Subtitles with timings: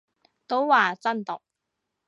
[0.47, 1.41] 都話真毒